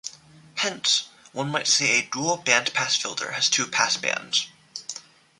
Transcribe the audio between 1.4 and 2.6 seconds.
might say A dual